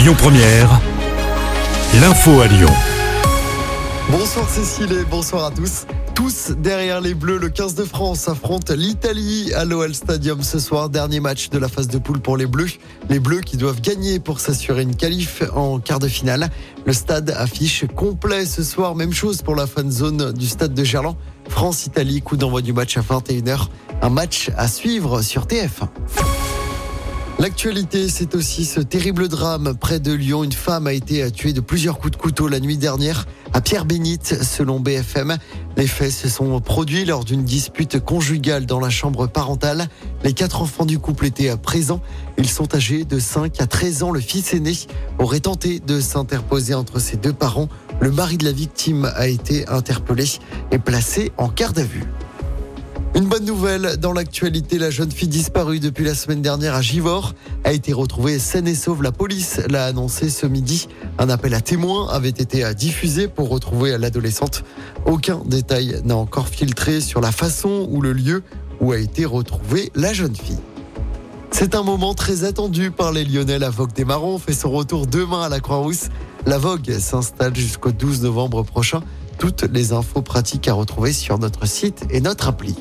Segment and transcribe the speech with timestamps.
[0.00, 0.80] Lyon Première,
[2.00, 2.70] l'info à Lyon.
[4.10, 5.84] Bonsoir Cécile et bonsoir à tous.
[6.14, 10.88] Tous derrière les Bleus, le 15 de France affronte l'Italie à l'OL Stadium ce soir.
[10.88, 12.78] Dernier match de la phase de poule pour les Bleus.
[13.10, 16.48] Les Bleus qui doivent gagner pour s'assurer une qualif en quart de finale.
[16.86, 18.94] Le stade affiche complet ce soir.
[18.94, 21.16] Même chose pour la fan zone du stade de Gerland.
[21.50, 23.66] France-Italie, coup d'envoi du match à 21h.
[24.00, 25.90] Un match à suivre sur TF1.
[27.40, 30.44] L'actualité, c'est aussi ce terrible drame près de Lyon.
[30.44, 34.42] Une femme a été tuée de plusieurs coups de couteau la nuit dernière à Pierre-Bénite,
[34.42, 35.38] selon BFM.
[35.78, 39.88] Les faits se sont produits lors d'une dispute conjugale dans la chambre parentale.
[40.22, 42.02] Les quatre enfants du couple étaient présents.
[42.36, 44.10] Ils sont âgés de 5 à 13 ans.
[44.10, 44.74] Le fils aîné
[45.18, 47.70] aurait tenté de s'interposer entre ses deux parents.
[48.00, 50.26] Le mari de la victime a été interpellé
[50.72, 52.04] et placé en garde à vue.
[53.14, 57.34] Une bonne nouvelle dans l'actualité, la jeune fille disparue depuis la semaine dernière à Givors
[57.64, 59.02] a été retrouvée saine et sauve.
[59.02, 60.88] La police l'a annoncé ce midi.
[61.18, 64.62] Un appel à témoins avait été diffusé pour retrouver l'adolescente.
[65.06, 68.42] Aucun détail n'a encore filtré sur la façon ou le lieu
[68.80, 70.60] où a été retrouvée la jeune fille.
[71.50, 73.58] C'est un moment très attendu par les Lyonnais.
[73.58, 76.08] La Vogue des Marrons fait son retour demain à la Croix-Rousse.
[76.46, 79.02] La Vogue s'installe jusqu'au 12 novembre prochain.
[79.36, 82.76] Toutes les infos pratiques à retrouver sur notre site et notre appli.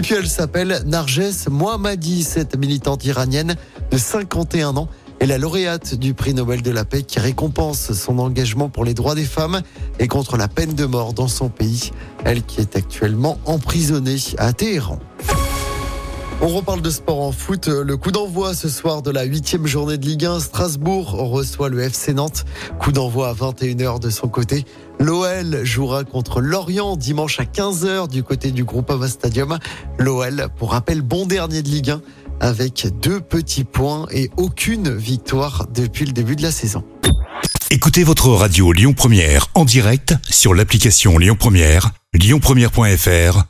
[0.00, 3.54] Et puis elle s'appelle Narges Mohammadi, cette militante iranienne
[3.90, 8.18] de 51 ans est la lauréate du prix Nobel de la paix qui récompense son
[8.18, 9.60] engagement pour les droits des femmes
[9.98, 11.90] et contre la peine de mort dans son pays.
[12.24, 15.00] Elle qui est actuellement emprisonnée à Téhéran.
[16.42, 17.68] On reparle de sport en foot.
[17.68, 20.40] Le coup d'envoi ce soir de la huitième journée de Ligue 1.
[20.40, 22.46] Strasbourg reçoit le FC Nantes.
[22.78, 24.64] Coup d'envoi à 21h de son côté.
[24.98, 29.58] L'OL jouera contre Lorient dimanche à 15h du côté du Groupama Stadium.
[29.98, 32.00] L'OL, pour rappel, bon dernier de Ligue 1
[32.40, 36.82] avec deux petits points et aucune victoire depuis le début de la saison.
[37.70, 43.49] Écoutez votre radio Lyon Première en direct sur l'application Lyon Première, lyonpremière.fr